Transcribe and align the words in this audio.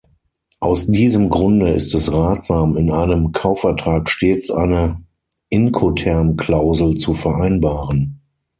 Aus 0.59 0.87
diesem 0.87 1.29
Grunde 1.29 1.73
ist 1.73 1.93
es 1.93 2.11
ratsam, 2.11 2.75
in 2.75 2.89
einem 2.91 3.33
Kaufvertrag 3.33 4.09
stets 4.09 4.49
eine 4.49 5.03
Incoterm-Klausel 5.49 6.95
zu 6.95 7.13
vereinbaren. 7.13 8.19